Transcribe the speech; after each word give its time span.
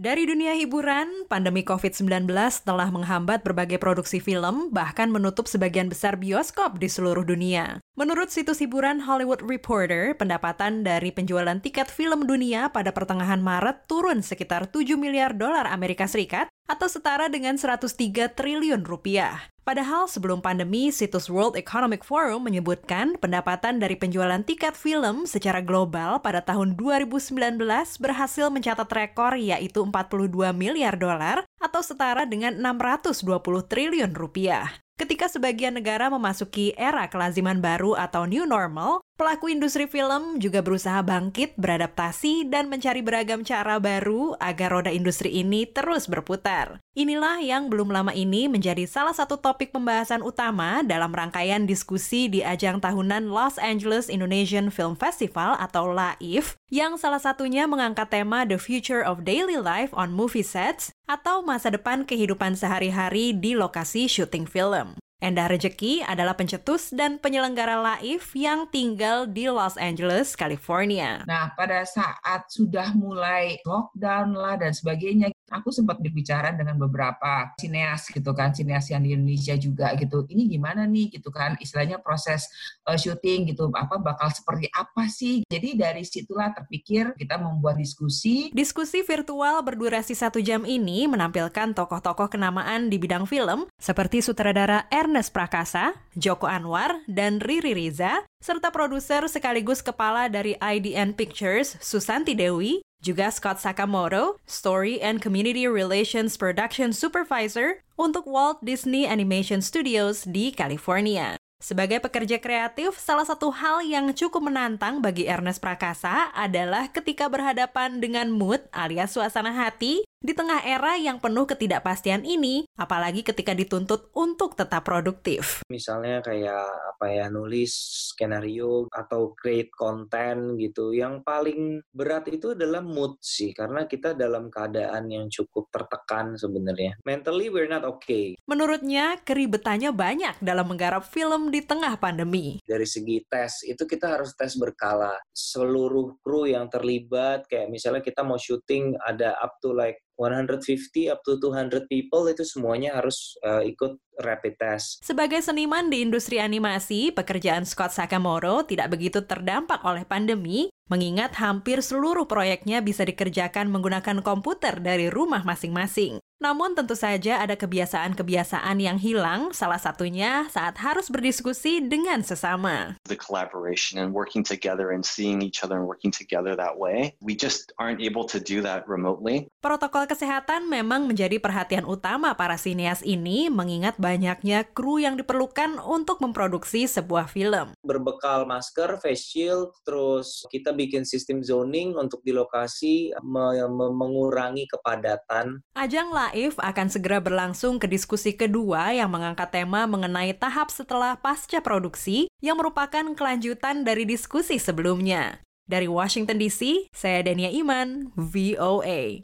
Dari 0.00 0.24
dunia 0.24 0.56
hiburan, 0.56 1.28
pandemi 1.28 1.60
COVID-19 1.60 2.24
telah 2.64 2.88
menghambat 2.88 3.44
berbagai 3.44 3.76
produksi 3.76 4.16
film, 4.16 4.72
bahkan 4.72 5.12
menutup 5.12 5.44
sebagian 5.44 5.92
besar 5.92 6.16
bioskop 6.16 6.80
di 6.80 6.88
seluruh 6.88 7.20
dunia. 7.20 7.84
Menurut 8.00 8.32
situs 8.32 8.64
hiburan 8.64 9.04
Hollywood 9.04 9.44
Reporter, 9.44 10.16
pendapatan 10.16 10.88
dari 10.88 11.12
penjualan 11.12 11.60
tiket 11.60 11.92
film 11.92 12.24
dunia 12.24 12.72
pada 12.72 12.96
pertengahan 12.96 13.44
Maret 13.44 13.92
turun 13.92 14.24
sekitar 14.24 14.72
7 14.72 14.96
miliar 14.96 15.36
dolar 15.36 15.68
Amerika 15.68 16.08
Serikat 16.08 16.48
atau 16.70 16.86
setara 16.86 17.26
dengan 17.26 17.58
103 17.58 18.30
triliun 18.30 18.86
rupiah. 18.86 19.50
Padahal 19.66 20.06
sebelum 20.06 20.38
pandemi, 20.38 20.94
situs 20.94 21.26
World 21.26 21.58
Economic 21.58 22.06
Forum 22.06 22.46
menyebutkan 22.46 23.18
pendapatan 23.18 23.82
dari 23.82 23.98
penjualan 23.98 24.40
tiket 24.42 24.78
film 24.78 25.26
secara 25.26 25.58
global 25.62 26.22
pada 26.22 26.42
tahun 26.42 26.78
2019 26.78 27.58
berhasil 27.98 28.46
mencatat 28.50 28.88
rekor 28.90 29.34
yaitu 29.38 29.82
42 29.82 30.30
miliar 30.54 30.94
dolar 30.94 31.42
atau 31.58 31.82
setara 31.82 32.26
dengan 32.26 32.56
620 32.58 33.22
triliun 33.66 34.14
rupiah. 34.14 34.80
Ketika 35.00 35.32
sebagian 35.32 35.80
negara 35.80 36.12
memasuki 36.12 36.76
era 36.76 37.08
kelaziman 37.08 37.64
baru 37.64 37.96
atau 37.96 38.28
new 38.28 38.44
normal, 38.44 39.00
pelaku 39.16 39.48
industri 39.48 39.88
film 39.88 40.36
juga 40.36 40.60
berusaha 40.60 41.00
bangkit, 41.00 41.56
beradaptasi, 41.56 42.44
dan 42.52 42.68
mencari 42.68 43.00
beragam 43.00 43.40
cara 43.40 43.80
baru 43.80 44.36
agar 44.36 44.68
roda 44.68 44.92
industri 44.92 45.40
ini 45.40 45.64
terus 45.64 46.04
berputar. 46.04 46.84
Inilah 46.92 47.40
yang 47.40 47.72
belum 47.72 47.88
lama 47.88 48.12
ini 48.12 48.44
menjadi 48.44 48.84
salah 48.84 49.16
satu 49.16 49.40
topik 49.40 49.72
pembahasan 49.72 50.20
utama 50.20 50.84
dalam 50.84 51.16
rangkaian 51.16 51.64
diskusi 51.64 52.28
di 52.28 52.44
ajang 52.44 52.84
tahunan 52.84 53.32
Los 53.32 53.56
Angeles 53.56 54.12
Indonesian 54.12 54.68
Film 54.68 55.00
Festival 55.00 55.56
atau 55.56 55.88
LAIF, 55.96 56.60
yang 56.68 57.00
salah 57.00 57.24
satunya 57.24 57.64
mengangkat 57.64 58.12
tema 58.12 58.44
The 58.44 58.60
Future 58.60 59.00
of 59.00 59.24
Daily 59.24 59.56
Life 59.56 59.96
on 59.96 60.12
Movie 60.12 60.44
Sets 60.44 60.92
atau 61.10 61.42
masa 61.42 61.74
depan 61.74 62.06
kehidupan 62.06 62.54
sehari-hari 62.54 63.34
di 63.34 63.58
lokasi 63.58 64.06
syuting 64.06 64.46
film. 64.46 64.94
Endah 65.20 65.52
Rejeki 65.52 66.00
adalah 66.00 66.32
pencetus 66.32 66.96
dan 66.96 67.20
penyelenggara 67.20 67.76
Laif 67.76 68.32
yang 68.32 68.64
tinggal 68.72 69.28
di 69.28 69.52
Los 69.52 69.76
Angeles, 69.76 70.32
California. 70.32 71.28
Nah, 71.28 71.52
pada 71.52 71.84
saat 71.84 72.48
sudah 72.48 72.96
mulai 72.96 73.60
lockdown 73.68 74.32
lah 74.32 74.56
dan 74.56 74.72
sebagainya, 74.72 75.28
aku 75.50 75.74
sempat 75.74 75.98
berbicara 75.98 76.54
dengan 76.54 76.78
beberapa 76.78 77.52
sineas 77.58 78.06
gitu 78.08 78.30
kan, 78.32 78.54
sineas 78.54 78.86
yang 78.88 79.02
di 79.02 79.12
Indonesia 79.18 79.58
juga 79.58 79.92
gitu. 79.98 80.24
Ini 80.30 80.46
gimana 80.46 80.86
nih 80.86 81.18
gitu 81.18 81.34
kan, 81.34 81.58
istilahnya 81.58 81.98
proses 81.98 82.46
uh, 82.86 82.94
syuting 82.94 83.50
gitu, 83.50 83.68
apa 83.74 83.98
bakal 83.98 84.30
seperti 84.30 84.70
apa 84.70 85.10
sih? 85.10 85.42
Jadi 85.50 85.74
dari 85.74 86.06
situlah 86.06 86.54
terpikir 86.54 87.12
kita 87.18 87.36
membuat 87.36 87.76
diskusi. 87.76 88.54
Diskusi 88.54 89.02
virtual 89.02 89.60
berdurasi 89.66 90.14
satu 90.14 90.38
jam 90.38 90.62
ini 90.62 91.10
menampilkan 91.10 91.74
tokoh-tokoh 91.74 92.30
kenamaan 92.30 92.88
di 92.88 92.96
bidang 92.96 93.26
film 93.26 93.66
seperti 93.82 94.22
sutradara 94.22 94.86
Ernest 94.94 95.34
Prakasa, 95.34 95.98
Joko 96.14 96.46
Anwar, 96.46 97.02
dan 97.10 97.42
Riri 97.42 97.74
Riza, 97.74 98.22
serta 98.38 98.70
produser 98.70 99.26
sekaligus 99.26 99.82
kepala 99.82 100.30
dari 100.30 100.54
IDN 100.56 101.18
Pictures, 101.18 101.76
Susanti 101.82 102.38
Dewi, 102.38 102.80
juga 103.00 103.32
Scott 103.32 103.60
Sakamoto, 103.60 104.36
Story 104.44 105.00
and 105.00 105.24
Community 105.24 105.64
Relations 105.64 106.36
Production 106.36 106.92
Supervisor 106.92 107.84
untuk 107.96 108.28
Walt 108.28 108.60
Disney 108.64 109.08
Animation 109.08 109.64
Studios 109.64 110.24
di 110.28 110.52
California. 110.52 111.40
Sebagai 111.60 112.00
pekerja 112.00 112.40
kreatif, 112.40 112.96
salah 112.96 113.28
satu 113.28 113.52
hal 113.52 113.84
yang 113.84 114.08
cukup 114.16 114.48
menantang 114.48 115.04
bagi 115.04 115.28
Ernest 115.28 115.60
Prakasa 115.60 116.32
adalah 116.32 116.88
ketika 116.88 117.28
berhadapan 117.28 118.00
dengan 118.00 118.32
mood 118.32 118.64
alias 118.72 119.12
suasana 119.12 119.52
hati 119.52 120.00
di 120.20 120.36
tengah 120.36 120.60
era 120.60 121.00
yang 121.00 121.16
penuh 121.16 121.48
ketidakpastian 121.48 122.28
ini, 122.28 122.68
apalagi 122.76 123.24
ketika 123.24 123.56
dituntut 123.56 124.12
untuk 124.12 124.52
tetap 124.52 124.84
produktif. 124.84 125.64
Misalnya 125.72 126.20
kayak 126.20 126.68
apa 126.96 127.06
ya 127.08 127.26
nulis 127.32 127.72
skenario 128.12 128.84
atau 128.92 129.32
create 129.32 129.72
konten 129.72 130.60
gitu. 130.60 130.92
Yang 130.92 131.24
paling 131.24 131.80
berat 131.88 132.28
itu 132.28 132.52
adalah 132.52 132.84
mood 132.84 133.16
sih 133.24 133.56
karena 133.56 133.88
kita 133.88 134.12
dalam 134.12 134.52
keadaan 134.52 135.08
yang 135.08 135.24
cukup 135.32 135.72
tertekan 135.72 136.36
sebenarnya. 136.36 137.00
Mentally 137.08 137.48
we're 137.48 137.64
not 137.70 137.88
okay. 137.88 138.36
Menurutnya, 138.44 139.16
keribetannya 139.24 139.96
banyak 139.96 140.44
dalam 140.44 140.68
menggarap 140.68 141.08
film 141.08 141.48
di 141.48 141.64
tengah 141.64 141.96
pandemi. 141.96 142.60
Dari 142.60 142.84
segi 142.84 143.24
tes 143.24 143.64
itu 143.64 143.88
kita 143.88 144.20
harus 144.20 144.36
tes 144.36 144.52
berkala. 144.60 145.16
Seluruh 145.32 146.20
kru 146.20 146.44
yang 146.44 146.68
terlibat 146.68 147.48
kayak 147.48 147.72
misalnya 147.72 148.04
kita 148.04 148.20
mau 148.20 148.36
syuting 148.36 149.00
ada 149.00 149.32
up 149.40 149.56
to 149.64 149.72
like 149.72 149.96
150 150.20 151.08
up 151.08 151.24
to 151.24 151.40
200 151.40 151.88
people 151.88 152.28
itu 152.28 152.44
semuanya 152.44 153.00
harus 153.00 153.40
uh, 153.40 153.64
ikut 153.64 153.96
rapid 154.20 154.60
test. 154.60 155.00
Sebagai 155.00 155.40
seniman 155.40 155.88
di 155.88 156.04
industri 156.04 156.36
animasi, 156.36 157.08
pekerjaan 157.08 157.64
Scott 157.64 157.96
Sakamoto 157.96 158.68
tidak 158.68 158.92
begitu 158.92 159.24
terdampak 159.24 159.80
oleh 159.80 160.04
pandemi, 160.04 160.68
mengingat 160.92 161.40
hampir 161.40 161.80
seluruh 161.80 162.28
proyeknya 162.28 162.84
bisa 162.84 163.08
dikerjakan 163.08 163.72
menggunakan 163.72 164.20
komputer 164.20 164.76
dari 164.84 165.08
rumah 165.08 165.40
masing-masing. 165.40 166.20
Namun 166.40 166.72
tentu 166.72 166.96
saja 166.96 167.44
ada 167.44 167.52
kebiasaan-kebiasaan 167.52 168.80
yang 168.80 168.96
hilang, 168.96 169.52
salah 169.52 169.76
satunya 169.76 170.48
saat 170.48 170.80
harus 170.80 171.12
berdiskusi 171.12 171.84
dengan 171.84 172.24
sesama. 172.24 172.96
The 173.04 173.20
collaboration 173.20 174.00
and 174.00 174.16
working 174.16 174.40
together 174.40 174.88
and 174.88 175.04
seeing 175.04 175.44
each 175.44 175.60
other 175.60 175.76
and 175.76 175.84
working 175.84 176.08
together 176.08 176.56
that 176.56 176.80
way, 176.80 177.12
we 177.20 177.36
just 177.36 177.76
aren't 177.76 178.00
able 178.00 178.24
to 178.32 178.40
do 178.40 178.64
that 178.64 178.88
remotely. 178.88 179.52
Protokol 179.60 180.08
kesehatan 180.08 180.64
memang 180.64 181.04
menjadi 181.04 181.36
perhatian 181.36 181.84
utama 181.84 182.32
para 182.32 182.56
sinias 182.56 183.04
ini 183.04 183.52
mengingat 183.52 184.00
banyaknya 184.00 184.64
kru 184.64 184.96
yang 184.96 185.20
diperlukan 185.20 185.76
untuk 185.76 186.24
memproduksi 186.24 186.88
sebuah 186.88 187.28
film. 187.28 187.76
Berbekal 187.84 188.48
masker, 188.48 188.96
face 189.04 189.28
shield, 189.28 189.76
terus 189.84 190.48
kita 190.48 190.72
bikin 190.72 191.04
sistem 191.04 191.44
zoning 191.44 192.00
untuk 192.00 192.24
di 192.24 192.32
lokasi 192.32 193.12
me 193.20 193.60
mengurangi 193.92 194.64
kepadatan. 194.72 195.60
Ajang 195.76 196.08
Laif 196.30 196.54
akan 196.62 196.86
segera 196.86 197.18
berlangsung 197.18 197.82
ke 197.82 197.90
diskusi 197.90 198.38
kedua 198.38 198.94
yang 198.94 199.10
mengangkat 199.10 199.50
tema 199.50 199.90
mengenai 199.90 200.30
tahap 200.30 200.70
setelah 200.70 201.18
pasca 201.18 201.58
produksi 201.58 202.30
yang 202.38 202.54
merupakan 202.54 203.02
kelanjutan 203.18 203.82
dari 203.82 204.06
diskusi 204.06 204.62
sebelumnya. 204.62 205.42
Dari 205.66 205.90
Washington 205.90 206.38
DC, 206.38 206.86
saya 206.94 207.26
Dania 207.26 207.50
Iman, 207.50 208.14
VOA. 208.14 209.18